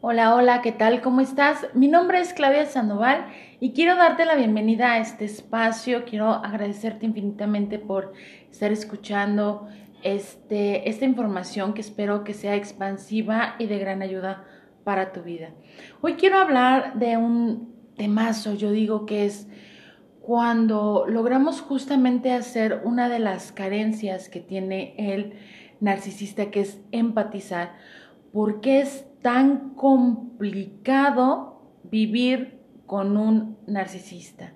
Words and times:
Hola, 0.00 0.36
hola, 0.36 0.62
¿qué 0.62 0.70
tal? 0.70 1.00
¿Cómo 1.00 1.20
estás? 1.20 1.66
Mi 1.74 1.88
nombre 1.88 2.20
es 2.20 2.32
Claudia 2.32 2.66
Sandoval 2.66 3.26
y 3.58 3.72
quiero 3.72 3.96
darte 3.96 4.26
la 4.26 4.36
bienvenida 4.36 4.92
a 4.92 4.98
este 4.98 5.24
espacio. 5.24 6.04
Quiero 6.04 6.28
agradecerte 6.34 7.04
infinitamente 7.04 7.80
por 7.80 8.12
estar 8.48 8.70
escuchando 8.70 9.66
este, 10.04 10.88
esta 10.88 11.04
información 11.04 11.74
que 11.74 11.80
espero 11.80 12.22
que 12.22 12.32
sea 12.32 12.54
expansiva 12.54 13.56
y 13.58 13.66
de 13.66 13.80
gran 13.80 14.00
ayuda 14.00 14.44
para 14.84 15.12
tu 15.12 15.22
vida. 15.22 15.50
Hoy 16.00 16.14
quiero 16.14 16.38
hablar 16.38 16.94
de 17.00 17.16
un 17.16 17.74
temazo, 17.96 18.54
yo 18.54 18.70
digo 18.70 19.04
que 19.04 19.26
es 19.26 19.48
cuando 20.20 21.06
logramos 21.08 21.60
justamente 21.60 22.30
hacer 22.30 22.82
una 22.84 23.08
de 23.08 23.18
las 23.18 23.50
carencias 23.50 24.28
que 24.28 24.38
tiene 24.38 24.94
el 24.96 25.32
narcisista, 25.80 26.52
que 26.52 26.60
es 26.60 26.80
empatizar. 26.92 27.72
¿Por 28.38 28.60
qué 28.60 28.82
es 28.82 29.04
tan 29.20 29.70
complicado 29.70 31.60
vivir 31.82 32.60
con 32.86 33.16
un 33.16 33.58
narcisista? 33.66 34.52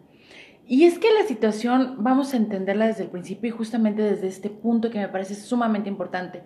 Y 0.68 0.84
es 0.84 1.00
que 1.00 1.12
la 1.12 1.26
situación 1.26 1.96
vamos 1.98 2.32
a 2.32 2.36
entenderla 2.36 2.86
desde 2.86 3.02
el 3.02 3.10
principio 3.10 3.48
y 3.48 3.50
justamente 3.50 4.02
desde 4.02 4.28
este 4.28 4.50
punto 4.50 4.88
que 4.88 5.00
me 5.00 5.08
parece 5.08 5.34
sumamente 5.34 5.88
importante. 5.88 6.44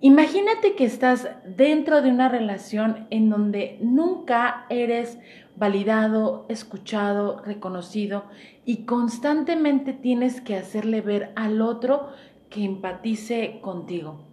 Imagínate 0.00 0.74
que 0.74 0.86
estás 0.86 1.28
dentro 1.54 2.00
de 2.00 2.08
una 2.08 2.30
relación 2.30 3.08
en 3.10 3.28
donde 3.28 3.76
nunca 3.82 4.64
eres 4.70 5.18
validado, 5.56 6.46
escuchado, 6.48 7.42
reconocido 7.44 8.24
y 8.64 8.86
constantemente 8.86 9.92
tienes 9.92 10.40
que 10.40 10.56
hacerle 10.56 11.02
ver 11.02 11.30
al 11.36 11.60
otro 11.60 12.08
que 12.48 12.64
empatice 12.64 13.58
contigo. 13.60 14.32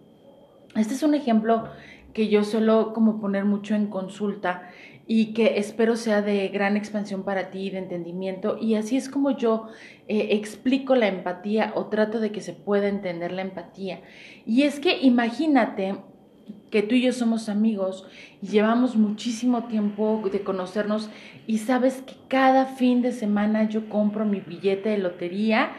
Este 0.74 0.94
es 0.94 1.02
un 1.02 1.14
ejemplo 1.14 1.64
que 2.12 2.28
yo 2.28 2.44
suelo 2.44 2.92
como 2.92 3.20
poner 3.20 3.44
mucho 3.44 3.74
en 3.74 3.86
consulta 3.86 4.70
y 5.06 5.34
que 5.34 5.58
espero 5.58 5.96
sea 5.96 6.22
de 6.22 6.48
gran 6.48 6.76
expansión 6.76 7.22
para 7.24 7.50
ti, 7.50 7.70
de 7.70 7.78
entendimiento. 7.78 8.56
Y 8.60 8.76
así 8.76 8.96
es 8.96 9.08
como 9.08 9.36
yo 9.36 9.68
eh, 10.08 10.28
explico 10.30 10.94
la 10.94 11.08
empatía 11.08 11.72
o 11.74 11.86
trato 11.86 12.20
de 12.20 12.32
que 12.32 12.40
se 12.40 12.52
pueda 12.52 12.88
entender 12.88 13.32
la 13.32 13.42
empatía. 13.42 14.00
Y 14.46 14.62
es 14.62 14.78
que 14.80 14.98
imagínate 15.00 15.96
que 16.72 16.82
tú 16.82 16.94
y 16.94 17.02
yo 17.02 17.12
somos 17.12 17.50
amigos 17.50 18.06
y 18.40 18.46
llevamos 18.46 18.96
muchísimo 18.96 19.64
tiempo 19.64 20.22
de 20.32 20.42
conocernos 20.42 21.10
y 21.46 21.58
sabes 21.58 22.00
que 22.00 22.14
cada 22.28 22.64
fin 22.64 23.02
de 23.02 23.12
semana 23.12 23.68
yo 23.68 23.90
compro 23.90 24.24
mi 24.24 24.40
billete 24.40 24.88
de 24.88 24.98
lotería 24.98 25.72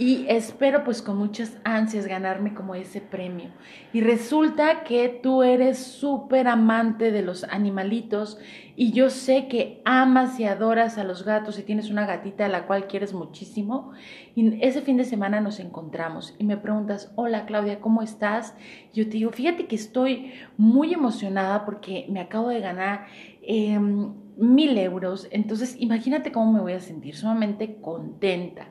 y 0.00 0.24
espero 0.28 0.82
pues 0.82 1.02
con 1.02 1.18
muchas 1.18 1.58
ansias 1.62 2.06
ganarme 2.06 2.54
como 2.54 2.74
ese 2.74 3.02
premio. 3.02 3.50
Y 3.92 4.00
resulta 4.00 4.82
que 4.82 5.20
tú 5.22 5.42
eres 5.42 5.78
súper 5.78 6.48
amante 6.48 7.12
de 7.12 7.20
los 7.20 7.44
animalitos 7.44 8.38
y 8.76 8.92
yo 8.92 9.10
sé 9.10 9.46
que 9.46 9.82
amas 9.84 10.40
y 10.40 10.44
adoras 10.44 10.96
a 10.96 11.04
los 11.04 11.26
gatos 11.26 11.58
y 11.58 11.64
tienes 11.64 11.90
una 11.90 12.06
gatita 12.06 12.46
a 12.46 12.48
la 12.48 12.66
cual 12.66 12.86
quieres 12.86 13.12
muchísimo. 13.12 13.92
Y 14.34 14.64
ese 14.64 14.80
fin 14.80 14.96
de 14.96 15.04
semana 15.04 15.42
nos 15.42 15.60
encontramos 15.60 16.34
y 16.38 16.44
me 16.44 16.56
preguntas, 16.56 17.12
hola 17.14 17.44
Claudia, 17.44 17.80
¿cómo 17.80 18.00
estás? 18.00 18.54
Yo 18.94 19.04
te 19.04 19.18
digo, 19.18 19.32
fíjate 19.32 19.66
que 19.66 19.76
estoy 19.76 20.32
muy 20.56 20.92
emocionada 20.92 21.64
porque 21.64 22.06
me 22.08 22.20
acabo 22.20 22.48
de 22.48 22.60
ganar 22.60 23.06
em, 23.42 24.12
mil 24.36 24.76
euros. 24.78 25.28
Entonces 25.30 25.76
imagínate 25.78 26.32
cómo 26.32 26.52
me 26.52 26.60
voy 26.60 26.72
a 26.72 26.80
sentir, 26.80 27.16
sumamente 27.16 27.80
contenta. 27.80 28.68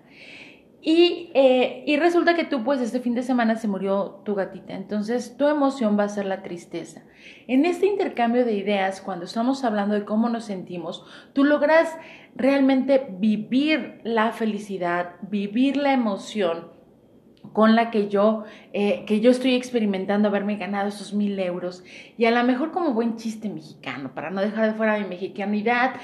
Y, 0.81 1.29
eh, 1.33 1.83
y, 1.85 1.97
resulta 1.97 2.35
que 2.35 2.45
tú, 2.45 2.63
pues, 2.63 2.79
este 2.79 3.01
fin 3.01 3.13
de 3.13 3.21
semana 3.21 3.55
se 3.57 3.67
murió 3.67 4.21
tu 4.23 4.33
gatita. 4.33 4.73
Entonces, 4.75 5.35
tu 5.35 5.47
emoción 5.47 5.99
va 5.99 6.05
a 6.05 6.09
ser 6.09 6.25
la 6.25 6.41
tristeza. 6.41 7.03
En 7.47 7.65
este 7.65 7.85
intercambio 7.85 8.45
de 8.45 8.53
ideas, 8.53 9.01
cuando 9.01 9.25
estamos 9.25 9.65
hablando 9.65 9.95
de 9.95 10.05
cómo 10.05 10.29
nos 10.29 10.45
sentimos, 10.45 11.03
tú 11.33 11.43
logras 11.43 11.97
realmente 12.33 13.07
vivir 13.19 13.99
la 14.05 14.31
felicidad, 14.31 15.15
vivir 15.29 15.75
la 15.75 15.91
emoción 15.91 16.78
con 17.53 17.75
la 17.75 17.91
que 17.91 18.09
yo, 18.09 18.43
eh, 18.73 19.03
que 19.05 19.19
yo 19.19 19.31
estoy 19.31 19.55
experimentando 19.55 20.27
haberme 20.27 20.57
ganado 20.57 20.89
esos 20.89 21.13
mil 21.13 21.39
euros. 21.39 21.83
Y 22.17 22.25
a 22.25 22.31
lo 22.31 22.43
mejor 22.43 22.71
como 22.71 22.93
buen 22.93 23.15
chiste 23.15 23.49
mexicano, 23.49 24.13
para 24.13 24.29
no 24.29 24.41
dejar 24.41 24.67
de 24.67 24.73
fuera 24.73 24.97
mi 24.99 25.05
mexicanidad, 25.05 25.95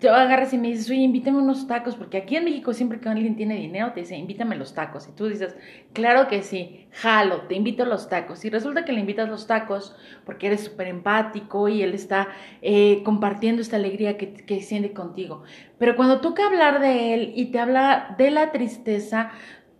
yo 0.00 0.14
agarras 0.14 0.52
y 0.52 0.58
me 0.58 0.68
dices, 0.68 0.88
oye, 0.90 1.00
invítame 1.00 1.38
unos 1.38 1.66
tacos, 1.66 1.96
porque 1.96 2.18
aquí 2.18 2.36
en 2.36 2.44
México 2.44 2.72
siempre 2.72 3.00
que 3.00 3.08
alguien 3.08 3.36
tiene 3.36 3.56
dinero 3.56 3.92
te 3.92 4.00
dice, 4.00 4.16
invítame 4.16 4.56
los 4.56 4.74
tacos. 4.74 5.08
Y 5.08 5.12
tú 5.12 5.26
dices, 5.26 5.56
claro 5.92 6.28
que 6.28 6.42
sí, 6.42 6.86
jalo, 6.92 7.42
te 7.42 7.54
invito 7.54 7.84
los 7.84 8.08
tacos. 8.08 8.44
Y 8.44 8.50
resulta 8.50 8.84
que 8.84 8.92
le 8.92 9.00
invitas 9.00 9.28
los 9.28 9.46
tacos 9.46 9.96
porque 10.24 10.46
eres 10.46 10.62
súper 10.62 10.88
empático 10.88 11.68
y 11.68 11.82
él 11.82 11.94
está 11.94 12.28
eh, 12.60 13.02
compartiendo 13.04 13.62
esta 13.62 13.76
alegría 13.76 14.16
que, 14.16 14.32
que 14.32 14.60
siente 14.60 14.92
contigo. 14.92 15.42
Pero 15.78 15.96
cuando 15.96 16.20
toca 16.20 16.46
hablar 16.46 16.80
de 16.80 17.14
él 17.14 17.32
y 17.34 17.46
te 17.46 17.58
habla 17.58 18.14
de 18.16 18.30
la 18.30 18.52
tristeza, 18.52 19.32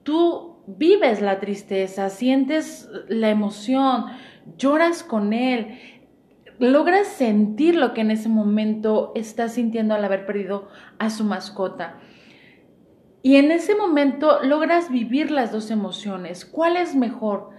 tú 0.02 0.51
vives 0.66 1.20
la 1.20 1.40
tristeza, 1.40 2.08
sientes 2.08 2.88
la 3.08 3.30
emoción, 3.30 4.06
lloras 4.56 5.02
con 5.02 5.32
él, 5.32 5.78
logras 6.58 7.08
sentir 7.08 7.74
lo 7.74 7.94
que 7.94 8.02
en 8.02 8.10
ese 8.10 8.28
momento 8.28 9.12
estás 9.14 9.54
sintiendo 9.54 9.94
al 9.94 10.04
haber 10.04 10.26
perdido 10.26 10.68
a 10.98 11.10
su 11.10 11.24
mascota. 11.24 11.98
Y 13.22 13.36
en 13.36 13.52
ese 13.52 13.74
momento 13.74 14.42
logras 14.42 14.90
vivir 14.90 15.30
las 15.30 15.52
dos 15.52 15.70
emociones. 15.70 16.44
¿Cuál 16.44 16.76
es 16.76 16.94
mejor? 16.94 17.50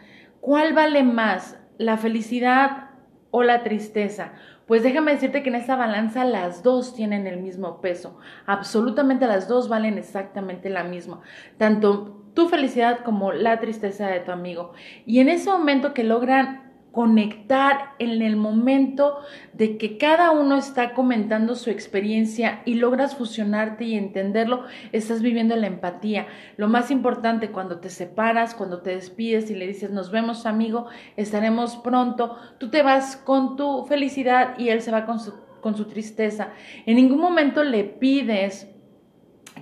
¿Cuál 0.42 0.74
vale 0.74 1.04
más? 1.04 1.58
¿La 1.78 1.98
felicidad 1.98 2.90
o 3.32 3.44
la 3.44 3.64
tristeza? 3.64 4.34
Pues 4.68 4.84
déjame 4.84 5.14
decirte 5.14 5.42
que 5.44 5.50
en 5.50 5.56
esta 5.56 5.76
balanza 5.76 6.26
las 6.26 6.64
dos 6.64 6.96
tienen 6.96 7.28
el 7.28 7.42
mismo 7.42 7.80
peso. 7.80 8.18
Absolutamente 8.46 9.28
las 9.28 9.48
dos 9.48 9.70
valen 9.70 9.98
exactamente 9.98 10.70
la 10.70 10.84
misma. 10.84 11.22
Tanto 11.58 12.23
tu 12.34 12.50
felicidad 12.50 13.00
como 13.00 13.32
la 13.32 13.60
tristeza 13.60 14.08
de 14.08 14.20
tu 14.20 14.32
amigo. 14.32 14.74
Y 15.06 15.20
en 15.20 15.30
ese 15.30 15.50
momento 15.50 15.94
que 15.94 16.04
logran 16.04 16.64
conectar 16.94 17.96
en 17.98 18.22
el 18.22 18.36
momento 18.36 19.18
de 19.54 19.80
que 19.80 19.98
cada 19.98 20.30
uno 20.30 20.58
está 20.58 20.94
comentando 20.94 21.56
su 21.56 21.72
experiencia 21.72 22.62
y 22.66 22.76
logras 22.76 23.16
fusionarte 23.16 23.86
y 23.86 23.96
entenderlo, 23.96 24.66
estás 24.92 25.24
viviendo 25.24 25.56
la 25.56 25.66
empatía. 25.66 26.28
Lo 26.56 26.68
más 26.68 26.92
importante 26.92 27.50
cuando 27.50 27.80
te 27.80 27.90
separas, 27.90 28.54
cuando 28.54 28.84
te 28.84 28.92
despides 28.92 29.50
y 29.50 29.56
le 29.56 29.66
dices 29.66 29.90
nos 29.90 30.12
vemos 30.12 30.46
amigo, 30.46 30.86
estaremos 31.18 31.78
pronto, 31.78 32.38
tú 32.60 32.70
te 32.70 32.84
vas 32.84 33.18
con 33.18 33.56
tu 33.56 33.86
felicidad 33.86 34.54
y 34.60 34.70
él 34.70 34.82
se 34.82 34.92
va 34.92 35.08
con 35.08 35.20
su, 35.20 35.34
con 35.62 35.76
su 35.76 35.86
tristeza. 35.86 36.50
En 36.86 36.98
ningún 36.98 37.20
momento 37.20 37.64
le 37.64 37.86
pides 37.86 38.70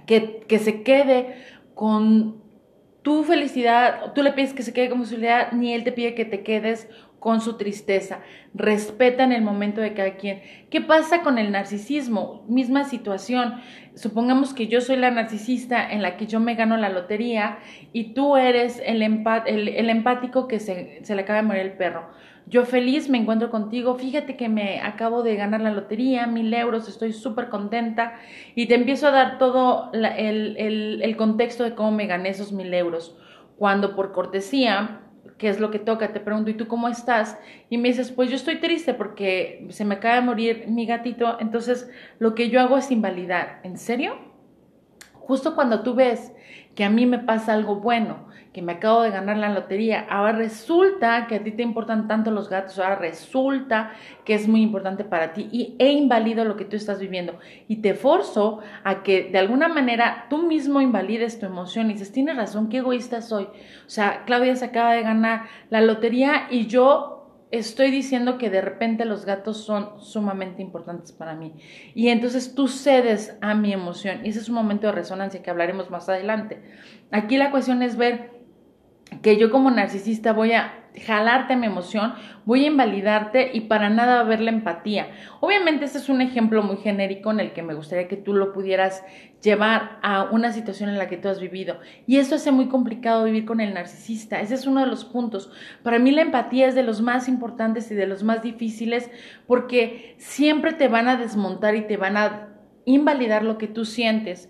que, 0.05 0.41
que 0.49 0.59
se 0.59 0.83
quede 0.83 1.45
con 1.75 2.40
tu 3.01 3.23
felicidad, 3.23 4.13
tú 4.13 4.21
le 4.21 4.33
pides 4.33 4.53
que 4.53 4.63
se 4.63 4.73
quede 4.73 4.89
con 4.89 4.99
su 4.99 5.05
felicidad, 5.05 5.51
ni 5.51 5.73
él 5.73 5.83
te 5.83 5.91
pide 5.91 6.13
que 6.13 6.25
te 6.25 6.43
quedes 6.43 6.87
con 7.21 7.39
su 7.39 7.53
tristeza. 7.55 8.19
Respeta 8.53 9.23
en 9.23 9.31
el 9.31 9.43
momento 9.43 9.79
de 9.79 9.93
cada 9.93 10.15
quien. 10.15 10.41
¿Qué 10.71 10.81
pasa 10.81 11.21
con 11.21 11.37
el 11.37 11.51
narcisismo? 11.51 12.43
Misma 12.49 12.83
situación. 12.83 13.61
Supongamos 13.93 14.53
que 14.55 14.67
yo 14.67 14.81
soy 14.81 14.97
la 14.97 15.11
narcisista 15.11 15.87
en 15.89 16.01
la 16.01 16.17
que 16.17 16.25
yo 16.25 16.39
me 16.39 16.55
gano 16.55 16.77
la 16.77 16.89
lotería 16.89 17.59
y 17.93 18.13
tú 18.15 18.37
eres 18.37 18.81
el, 18.83 19.03
el, 19.03 19.89
empático 19.89 20.47
que 20.47 20.59
se, 20.59 20.99
se 21.03 21.15
le 21.15 21.21
acaba 21.21 21.37
de 21.41 21.47
morir 21.47 21.61
el 21.61 21.73
perro 21.73 22.09
yo 22.47 22.65
feliz 22.65 23.07
me 23.09 23.17
encuentro 23.17 23.49
contigo, 23.49 23.95
fíjate 23.95 24.35
que 24.35 24.49
me 24.49 24.81
acabo 24.81 25.23
de 25.23 25.35
ganar 25.35 25.61
la 25.61 25.71
lotería, 25.71 26.27
mil 26.27 26.53
euros, 26.53 26.89
estoy 26.89 27.13
súper 27.13 27.49
contenta 27.49 28.15
y 28.55 28.65
te 28.65 28.75
empiezo 28.75 29.07
a 29.07 29.11
dar 29.11 29.37
todo 29.37 29.91
el, 29.93 30.57
el, 30.57 31.17
contexto 31.17 31.63
de 31.63 31.75
cómo 31.75 31.91
me 31.91 32.07
gané 32.07 32.29
esos 32.29 32.51
mil 32.51 32.73
euros. 32.73 33.15
Cuando 33.57 33.95
por 33.95 34.11
cortesía, 34.11 35.01
¿qué 35.37 35.49
es 35.49 35.59
lo 35.59 35.71
que 35.71 35.79
toca? 35.79 36.13
Te 36.13 36.19
pregunto, 36.19 36.51
¿y 36.51 36.55
tú 36.55 36.67
cómo 36.67 36.87
estás? 36.87 37.37
Y 37.69 37.77
me 37.77 37.89
dices, 37.89 38.11
pues 38.11 38.29
yo 38.29 38.35
estoy 38.35 38.59
triste 38.59 38.93
porque 38.93 39.65
se 39.69 39.85
me 39.85 39.95
acaba 39.95 40.15
de 40.15 40.21
morir 40.21 40.65
mi 40.67 40.85
gatito, 40.85 41.39
entonces 41.39 41.89
lo 42.19 42.35
que 42.35 42.49
yo 42.49 42.61
hago 42.61 42.77
es 42.77 42.91
invalidar. 42.91 43.59
¿En 43.63 43.77
serio? 43.77 44.15
Justo 45.13 45.55
cuando 45.55 45.83
tú 45.83 45.95
ves 45.95 46.31
que 46.75 46.83
a 46.83 46.89
mí 46.89 47.05
me 47.05 47.19
pasa 47.19 47.53
algo 47.53 47.77
bueno, 47.77 48.27
que 48.53 48.61
me 48.61 48.73
acabo 48.73 49.01
de 49.01 49.11
ganar 49.11 49.37
la 49.37 49.49
lotería, 49.49 50.05
ahora 50.09 50.33
resulta 50.33 51.27
que 51.27 51.35
a 51.35 51.43
ti 51.43 51.51
te 51.51 51.63
importan 51.63 52.07
tanto 52.07 52.31
los 52.31 52.49
gatos, 52.49 52.79
ahora 52.79 52.95
resulta 52.95 53.91
que 54.25 54.33
es 54.33 54.47
muy 54.47 54.61
importante 54.61 55.05
para 55.05 55.33
ti 55.33 55.47
y 55.51 55.75
he 55.79 55.91
invalido 55.91 56.43
lo 56.43 56.57
que 56.57 56.65
tú 56.65 56.75
estás 56.75 56.99
viviendo 56.99 57.39
y 57.67 57.77
te 57.77 57.93
forzo 57.93 58.59
a 58.83 59.03
que 59.03 59.29
de 59.31 59.37
alguna 59.39 59.69
manera 59.69 60.25
tú 60.29 60.39
mismo 60.39 60.81
invalides 60.81 61.39
tu 61.39 61.45
emoción 61.45 61.89
y 61.89 61.93
dices, 61.93 62.11
tienes 62.11 62.35
razón, 62.35 62.67
qué 62.67 62.77
egoísta 62.77 63.21
soy. 63.21 63.45
O 63.45 63.89
sea, 63.89 64.23
Claudia 64.25 64.55
se 64.55 64.65
acaba 64.65 64.93
de 64.93 65.03
ganar 65.03 65.43
la 65.69 65.79
lotería 65.79 66.47
y 66.49 66.67
yo 66.67 67.47
estoy 67.51 67.91
diciendo 67.91 68.37
que 68.37 68.49
de 68.49 68.61
repente 68.61 69.05
los 69.05 69.25
gatos 69.25 69.63
son 69.63 70.01
sumamente 70.01 70.61
importantes 70.61 71.11
para 71.11 71.35
mí. 71.35 71.53
Y 71.93 72.07
entonces 72.07 72.55
tú 72.55 72.67
cedes 72.67 73.37
a 73.41 73.53
mi 73.53 73.73
emoción. 73.73 74.25
Y 74.25 74.29
ese 74.29 74.39
es 74.39 74.49
un 74.49 74.55
momento 74.55 74.87
de 74.87 74.93
resonancia 74.93 75.43
que 75.43 75.49
hablaremos 75.49 75.89
más 75.89 76.07
adelante. 76.07 76.61
Aquí 77.11 77.37
la 77.37 77.51
cuestión 77.51 77.83
es 77.83 77.97
ver 77.97 78.40
que 79.21 79.37
yo 79.37 79.51
como 79.51 79.71
narcisista 79.71 80.33
voy 80.33 80.53
a 80.53 80.81
jalarte 81.05 81.55
mi 81.55 81.67
emoción, 81.67 82.13
voy 82.45 82.65
a 82.65 82.67
invalidarte 82.67 83.51
y 83.53 83.61
para 83.61 83.89
nada 83.89 84.23
ver 84.23 84.41
la 84.41 84.51
empatía. 84.51 85.07
Obviamente 85.39 85.85
este 85.85 85.99
es 85.99 86.09
un 86.09 86.21
ejemplo 86.21 86.63
muy 86.63 86.77
genérico 86.77 87.31
en 87.31 87.39
el 87.39 87.53
que 87.53 87.63
me 87.63 87.73
gustaría 87.73 88.07
que 88.07 88.17
tú 88.17 88.33
lo 88.33 88.51
pudieras 88.51 89.03
llevar 89.41 89.99
a 90.01 90.23
una 90.23 90.51
situación 90.51 90.89
en 90.89 90.97
la 90.97 91.07
que 91.07 91.17
tú 91.17 91.29
has 91.29 91.39
vivido. 91.39 91.79
Y 92.07 92.17
eso 92.17 92.35
hace 92.35 92.51
muy 92.51 92.67
complicado 92.67 93.23
vivir 93.23 93.45
con 93.45 93.61
el 93.61 93.73
narcisista. 93.73 94.41
Ese 94.41 94.55
es 94.55 94.67
uno 94.67 94.81
de 94.81 94.87
los 94.87 95.05
puntos. 95.05 95.51
Para 95.83 95.99
mí 95.99 96.11
la 96.11 96.21
empatía 96.21 96.67
es 96.67 96.75
de 96.75 96.83
los 96.83 97.01
más 97.01 97.27
importantes 97.27 97.89
y 97.91 97.95
de 97.95 98.07
los 98.07 98.23
más 98.23 98.41
difíciles 98.41 99.09
porque 99.47 100.15
siempre 100.17 100.73
te 100.73 100.87
van 100.87 101.07
a 101.07 101.15
desmontar 101.15 101.75
y 101.75 101.87
te 101.87 101.97
van 101.97 102.17
a 102.17 102.49
invalidar 102.85 103.43
lo 103.43 103.57
que 103.57 103.67
tú 103.67 103.85
sientes. 103.85 104.49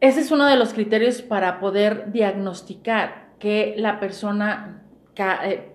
Ese 0.00 0.20
es 0.20 0.30
uno 0.30 0.46
de 0.46 0.56
los 0.56 0.74
criterios 0.74 1.22
para 1.22 1.60
poder 1.60 2.12
diagnosticar 2.12 3.23
que 3.44 3.74
la 3.76 4.00
persona 4.00 4.80
eh, 5.16 5.68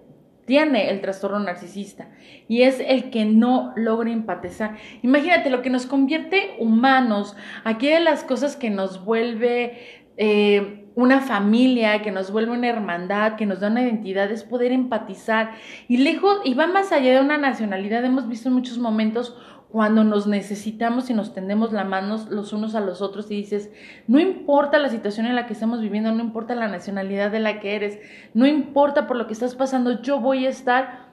tiene 0.48 0.89
el 0.89 1.01
trastorno 1.01 1.38
narcisista 1.38 2.10
y 2.48 2.63
es 2.63 2.80
el 2.80 3.12
que 3.12 3.25
no 3.25 3.74
logra 3.75 4.10
empatizar. 4.10 4.75
Imagínate 5.04 5.51
lo 5.51 5.62
que 5.62 5.69
nos 5.69 5.86
convierte 5.86 6.56
humanos, 6.57 7.38
aquí 7.63 7.88
de 7.88 8.00
las 8.00 8.24
cosas 8.24 8.56
que 8.56 8.71
nos 8.71 9.06
vuelve 9.06 9.77
eh, 10.18 10.88
una 10.95 11.21
familia, 11.21 12.01
que 12.01 12.10
nos 12.10 12.31
vuelve 12.31 12.54
una 12.54 12.69
hermandad, 12.69 13.36
que 13.36 13.45
nos 13.45 13.60
da 13.60 13.68
una 13.68 13.83
identidad, 13.83 14.31
es 14.31 14.44
poder 14.44 14.72
empatizar 14.72 15.51
y 15.88 15.98
lejos, 15.98 16.42
y 16.44 16.56
va 16.56 16.65
más 16.65 16.92
allá 16.92 17.13
de 17.13 17.22
una 17.22 17.38
nacionalidad, 17.38 18.04
hemos 18.04 18.27
visto 18.27 18.50
en 18.50 18.56
muchos 18.56 18.80
momentos 18.80 19.38
cuando 19.71 20.04
nos 20.04 20.25
necesitamos 20.25 21.10
y 21.10 21.13
nos 21.13 21.33
tendemos 21.33 21.71
la 21.71 21.83
mano 21.83 22.18
los 22.30 22.54
unos 22.54 22.74
a 22.74 22.80
los 22.80 23.01
otros 23.01 23.30
y 23.30 23.36
dices, 23.36 23.71
no 24.07 24.19
importa 24.19 24.80
la 24.80 24.89
situación 24.89 25.27
en 25.27 25.36
la 25.36 25.45
que 25.45 25.54
estamos 25.54 25.80
viviendo, 25.80 26.12
no 26.12 26.24
importa 26.24 26.56
la 26.56 26.68
nacionalidad 26.68 27.30
de 27.30 27.39
la 27.39 27.60
que 27.60 27.75
eres, 27.75 28.00
no 28.33 28.48
importa 28.48 29.06
por 29.06 29.16
lo 29.16 29.27
que 29.27 29.33
estás 29.33 29.54
pasando, 29.54 30.01
yo 30.01 30.19
voy 30.19 30.48
a 30.48 30.50
estar 30.50 31.10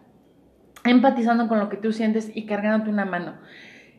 empatizando 0.84 1.48
con 1.48 1.58
lo 1.58 1.68
que 1.68 1.76
tú 1.76 1.92
sientes 1.92 2.30
y 2.34 2.46
cargándote 2.46 2.90
una 2.90 3.04
mano. 3.04 3.34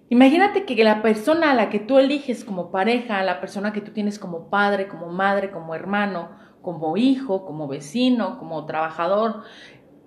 Imagínate 0.09 0.65
que 0.65 0.83
la 0.83 1.01
persona 1.01 1.51
a 1.51 1.53
la 1.53 1.69
que 1.69 1.79
tú 1.79 1.99
eliges 1.99 2.43
como 2.43 2.71
pareja, 2.71 3.21
la 3.23 3.41
persona 3.41 3.73
que 3.73 3.81
tú 3.81 3.91
tienes 3.91 4.17
como 4.17 4.49
padre, 4.49 4.87
como 4.87 5.07
madre, 5.07 5.51
como 5.51 5.75
hermano, 5.75 6.29
como 6.61 6.97
hijo, 6.97 7.45
como 7.45 7.67
vecino, 7.67 8.39
como 8.39 8.65
trabajador, 8.65 9.43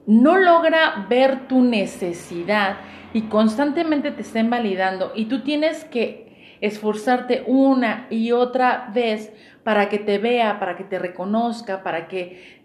no 0.06 0.36
logra 0.36 1.06
ver 1.08 1.48
tu 1.48 1.62
necesidad 1.62 2.78
y 3.12 3.22
constantemente 3.22 4.10
te 4.10 4.22
está 4.22 4.40
invalidando 4.40 5.12
y 5.14 5.26
tú 5.26 5.42
tienes 5.42 5.84
que 5.84 6.56
esforzarte 6.60 7.44
una 7.46 8.06
y 8.10 8.32
otra 8.32 8.90
vez 8.94 9.32
para 9.64 9.88
que 9.88 9.98
te 9.98 10.18
vea, 10.18 10.58
para 10.58 10.76
que 10.76 10.84
te 10.84 10.98
reconozca, 10.98 11.82
para 11.82 12.08
que 12.08 12.60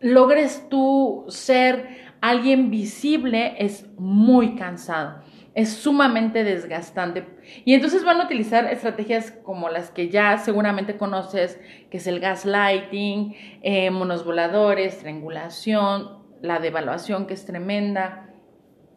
logres 0.00 0.68
tú 0.68 1.24
ser 1.28 2.12
alguien 2.20 2.70
visible, 2.70 3.54
es 3.58 3.86
muy 3.98 4.54
cansado. 4.54 5.22
Es 5.54 5.72
sumamente 5.72 6.42
desgastante. 6.42 7.24
Y 7.64 7.74
entonces 7.74 8.04
van 8.04 8.20
a 8.20 8.24
utilizar 8.24 8.64
estrategias 8.72 9.30
como 9.30 9.68
las 9.68 9.90
que 9.90 10.08
ya 10.08 10.38
seguramente 10.38 10.96
conoces, 10.96 11.60
que 11.90 11.98
es 11.98 12.06
el 12.06 12.18
gaslighting, 12.18 13.36
eh, 13.62 13.90
monos 13.90 14.24
voladores, 14.24 14.98
triangulación, 14.98 16.23
la 16.44 16.58
devaluación 16.58 17.26
que 17.26 17.32
es 17.32 17.46
tremenda, 17.46 18.28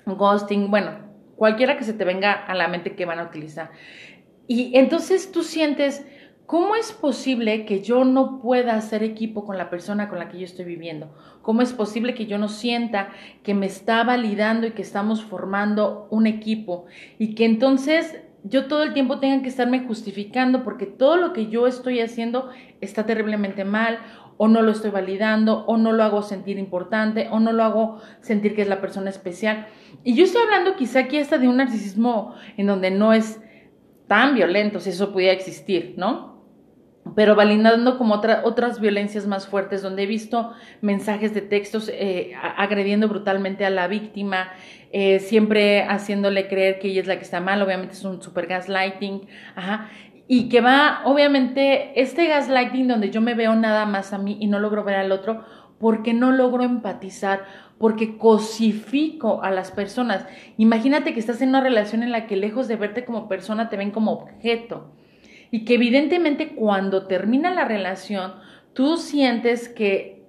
ghosting, 0.06 0.70
bueno, 0.70 0.92
cualquiera 1.38 1.78
que 1.78 1.86
se 1.86 1.94
te 1.94 2.04
venga 2.04 2.34
a 2.34 2.54
la 2.54 2.68
mente 2.68 2.96
que 2.96 3.06
van 3.06 3.20
a 3.20 3.24
utilizar. 3.24 3.72
Y 4.48 4.78
entonces 4.78 5.32
tú 5.32 5.44
sientes, 5.44 6.06
¿cómo 6.46 6.76
es 6.76 6.92
posible 6.92 7.66
que 7.66 7.82
yo 7.82 8.04
no 8.04 8.42
pueda 8.42 8.76
hacer 8.76 9.02
equipo 9.02 9.46
con 9.46 9.58
la 9.58 9.70
persona 9.70 10.10
con 10.10 10.20
la 10.20 10.28
que 10.28 10.40
yo 10.40 10.46
estoy 10.46 10.66
viviendo? 10.66 11.16
¿Cómo 11.42 11.62
es 11.62 11.72
posible 11.72 12.14
que 12.14 12.26
yo 12.26 12.38
no 12.38 12.50
sienta 12.50 13.10
que 13.44 13.54
me 13.54 13.66
está 13.66 14.04
validando 14.04 14.68
y 14.68 14.72
que 14.72 14.82
estamos 14.82 15.24
formando 15.24 16.10
un 16.12 16.28
equipo? 16.28 16.86
Y 17.18 17.34
que 17.34 17.46
entonces 17.46 18.22
yo 18.50 18.68
todo 18.68 18.84
el 18.84 18.94
tiempo 18.94 19.20
tenga 19.20 19.42
que 19.42 19.50
estarme 19.50 19.82
justificando 19.82 20.64
porque 20.64 20.86
todo 20.86 21.18
lo 21.18 21.34
que 21.34 21.48
yo 21.48 21.68
estoy 21.68 22.00
haciendo 22.00 22.50
está 22.82 23.06
terriblemente 23.06 23.66
mal 23.66 24.00
o 24.38 24.48
no 24.48 24.62
lo 24.62 24.72
estoy 24.72 24.92
validando, 24.92 25.66
o 25.66 25.78
no 25.78 25.92
lo 25.92 26.04
hago 26.04 26.22
sentir 26.22 26.60
importante, 26.60 27.28
o 27.32 27.40
no 27.40 27.52
lo 27.52 27.64
hago 27.64 28.02
sentir 28.22 28.56
que 28.56 28.62
es 28.62 28.68
la 28.68 28.80
persona 28.80 29.10
especial. 29.10 29.68
Y 30.04 30.14
yo 30.14 30.24
estoy 30.24 30.44
hablando 30.44 30.76
quizá 30.76 31.00
aquí 31.00 31.18
hasta 31.18 31.40
de 31.40 31.48
un 31.48 31.58
narcisismo 31.58 32.36
en 32.56 32.68
donde 32.68 32.92
no 32.92 33.14
es 33.14 33.42
tan 34.08 34.36
violento, 34.36 34.80
si 34.80 34.92
eso 34.92 35.12
pudiera 35.12 35.34
existir, 35.34 35.96
¿no? 35.98 36.37
Pero 37.16 37.36
validando 37.36 37.98
como 37.98 38.16
otras 38.16 38.80
violencias 38.80 39.28
más 39.28 39.48
fuertes, 39.48 39.82
donde 39.82 40.04
he 40.04 40.06
visto 40.06 40.54
mensajes 40.82 41.34
de 41.34 41.42
textos 41.42 41.90
eh, 41.94 42.34
agrediendo 42.58 43.08
brutalmente 43.08 43.66
a 43.66 43.70
la 43.70 43.88
víctima, 43.88 44.50
eh, 44.92 45.20
siempre 45.20 45.84
haciéndole 45.84 46.48
creer 46.48 46.80
que 46.80 46.90
ella 46.90 47.02
es 47.02 47.08
la 47.08 47.18
que 47.18 47.24
está 47.24 47.40
mal, 47.42 47.62
obviamente 47.62 47.94
es 47.94 48.04
un 48.04 48.22
super 48.22 48.48
gaslighting, 48.48 49.28
ajá, 49.56 49.90
y 50.28 50.50
que 50.50 50.62
va, 50.62 51.02
obviamente, 51.06 52.00
este 52.00 52.28
gaslighting 52.28 52.88
donde 52.88 53.10
yo 53.10 53.22
me 53.22 53.34
veo 53.34 53.56
nada 53.56 53.86
más 53.86 54.14
a 54.14 54.18
mí 54.18 54.38
y 54.40 54.48
no 54.48 54.60
logro 54.60 54.84
ver 54.84 54.96
al 54.96 55.12
otro, 55.12 55.46
porque 55.80 56.14
no 56.14 56.32
logro 56.32 56.64
empatizar, 56.64 57.46
porque 57.78 58.18
cosifico 58.18 59.44
a 59.44 59.52
las 59.52 59.72
personas. 59.72 60.26
Imagínate 60.58 61.14
que 61.14 61.20
estás 61.20 61.42
en 61.42 61.50
una 61.50 61.62
relación 61.62 62.04
en 62.04 62.12
la 62.12 62.28
que 62.28 62.36
lejos 62.36 62.68
de 62.68 62.76
verte 62.76 63.06
como 63.06 63.28
persona 63.28 63.70
te 63.70 63.78
ven 63.78 63.92
como 63.92 64.12
objeto 64.12 64.92
y 65.52 65.66
que 65.66 65.76
evidentemente 65.76 66.56
cuando 66.56 67.08
termina 67.08 67.52
la 67.52 67.66
relación 67.66 68.34
tú 68.74 68.98
sientes 68.98 69.70
que 69.70 70.24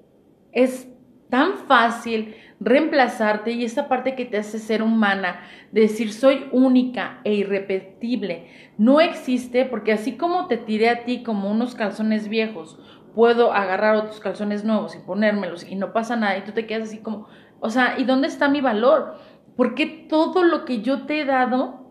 es 0.52 0.88
tan 1.28 1.54
fácil 1.66 2.34
reemplazarte 2.60 3.52
y 3.52 3.64
esa 3.64 3.88
parte 3.88 4.14
que 4.14 4.24
te 4.24 4.38
hace 4.38 4.58
ser 4.58 4.82
humana, 4.82 5.40
decir 5.70 6.12
soy 6.12 6.48
única 6.50 7.20
e 7.24 7.34
irrepetible, 7.34 8.48
no 8.78 9.00
existe 9.00 9.64
porque 9.64 9.92
así 9.92 10.16
como 10.16 10.46
te 10.46 10.56
tiré 10.56 10.88
a 10.88 11.04
ti 11.04 11.22
como 11.22 11.50
unos 11.50 11.74
calzones 11.74 12.28
viejos, 12.28 12.78
puedo 13.14 13.52
agarrar 13.52 13.96
otros 13.96 14.20
calzones 14.20 14.64
nuevos 14.64 14.94
y 14.96 14.98
ponérmelos 15.00 15.68
y 15.68 15.74
no 15.76 15.92
pasa 15.92 16.16
nada 16.16 16.38
y 16.38 16.42
tú 16.42 16.52
te 16.52 16.66
quedas 16.66 16.88
así 16.88 16.98
como, 16.98 17.28
o 17.60 17.70
sea, 17.70 17.96
¿y 17.98 18.04
dónde 18.04 18.28
está 18.28 18.48
mi 18.48 18.60
valor? 18.60 19.16
Porque 19.56 19.86
todo 19.86 20.42
lo 20.44 20.64
que 20.64 20.82
yo 20.82 21.02
te 21.02 21.20
he 21.20 21.24
dado, 21.24 21.87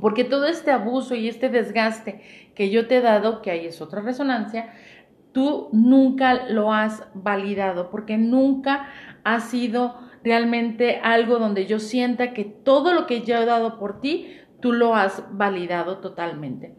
porque 0.00 0.24
todo 0.24 0.46
este 0.46 0.70
abuso 0.70 1.14
y 1.14 1.28
este 1.28 1.48
desgaste 1.48 2.20
que 2.54 2.70
yo 2.70 2.86
te 2.86 2.96
he 2.96 3.00
dado, 3.00 3.42
que 3.42 3.50
ahí 3.50 3.66
es 3.66 3.80
otra 3.80 4.00
resonancia, 4.00 4.72
tú 5.32 5.68
nunca 5.72 6.48
lo 6.48 6.72
has 6.72 7.04
validado, 7.14 7.90
porque 7.90 8.16
nunca 8.16 8.88
ha 9.24 9.40
sido 9.40 9.98
realmente 10.22 11.00
algo 11.02 11.38
donde 11.38 11.66
yo 11.66 11.78
sienta 11.78 12.32
que 12.32 12.44
todo 12.44 12.94
lo 12.94 13.06
que 13.06 13.22
yo 13.22 13.36
he 13.36 13.44
dado 13.44 13.78
por 13.78 14.00
ti, 14.00 14.38
tú 14.60 14.72
lo 14.72 14.94
has 14.94 15.24
validado 15.30 15.98
totalmente. 15.98 16.74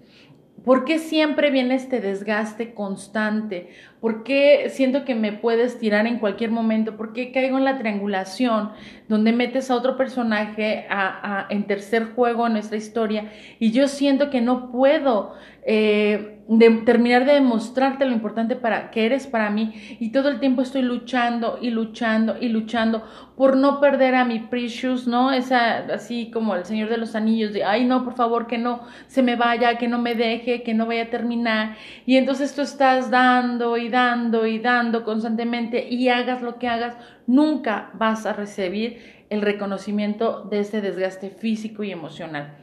¿Por 0.66 0.84
qué 0.84 0.98
siempre 0.98 1.52
viene 1.52 1.76
este 1.76 2.02
desgaste 2.02 2.74
constante? 2.74 3.70
¿Por 4.02 4.24
qué 4.24 4.70
siento 4.70 5.06
que 5.06 5.14
me 5.14 5.32
puedes 5.32 5.78
tirar 5.78 6.08
en 6.08 6.18
cualquier 6.18 6.50
momento? 6.50 6.98
¿Por 6.98 7.14
qué 7.14 7.32
caigo 7.32 7.60
en 7.60 7.66
la 7.66 7.78
triangulación 7.78 8.72
donde 9.08 9.32
metes 9.32 9.70
a 9.70 9.76
otro 9.76 9.96
personaje 9.96 10.88
a, 10.90 11.46
en 11.52 11.68
tercer 11.68 12.14
juego 12.16 12.48
en 12.48 12.54
nuestra 12.54 12.78
historia 12.78 13.32
y 13.60 13.72
yo 13.72 13.88
siento 13.88 14.32
que 14.32 14.42
no 14.42 14.72
puedo 14.72 15.36
eh, 15.64 16.35
de 16.48 16.70
terminar 16.86 17.26
de 17.26 17.34
demostrarte 17.34 18.06
lo 18.06 18.12
importante 18.12 18.56
para 18.56 18.92
que 18.92 19.06
eres 19.06 19.26
para 19.26 19.50
mí 19.50 19.74
y 20.00 20.12
todo 20.12 20.30
el 20.30 20.40
tiempo 20.40 20.62
estoy 20.62 20.84
luchando 20.84 21.58
y 21.60 21.72
luchando 21.72 22.36
y 22.40 22.50
luchando 22.50 23.04
por 23.36 23.58
no 23.58 23.80
perder 23.80 24.14
a 24.14 24.26
mi 24.26 24.40
precious, 24.40 25.08
¿no? 25.08 25.32
Esa 25.32 25.78
así 25.94 26.30
como 26.30 26.56
el 26.56 26.64
Señor 26.64 26.90
de 26.90 26.98
los 26.98 27.16
Anillos 27.16 27.52
de, 27.52 27.64
ay 27.64 27.86
no, 27.86 28.04
por 28.04 28.14
favor, 28.16 28.46
que 28.46 28.60
no 28.60 28.82
se 29.08 29.24
me 29.24 29.36
vaya, 29.36 29.80
que 29.80 29.88
no 29.88 29.98
me 29.98 30.14
deje, 30.14 30.62
que 30.62 30.76
no 30.76 30.86
vaya 30.86 31.04
a 31.04 31.10
terminar. 31.10 31.78
Y 32.06 32.16
entonces 32.18 32.54
tú 32.54 32.62
estás 32.62 33.10
dando 33.10 33.78
y 33.78 33.90
dando 33.90 34.46
y 34.46 34.60
dando 34.60 35.04
constantemente 35.04 35.88
y 35.90 36.10
hagas 36.10 36.44
lo 36.44 36.60
que 36.60 36.68
hagas, 36.68 36.96
nunca 37.26 37.90
vas 37.94 38.28
a 38.28 38.34
recibir 38.34 39.26
el 39.32 39.42
reconocimiento 39.42 40.44
de 40.44 40.60
ese 40.60 40.82
desgaste 40.82 41.32
físico 41.32 41.84
y 41.84 41.92
emocional. 41.92 42.58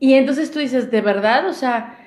Y 0.00 0.14
entonces 0.14 0.50
tú 0.50 0.58
dices, 0.58 0.90
¿de 0.90 1.00
verdad? 1.02 1.46
O 1.48 1.52
sea, 1.52 1.98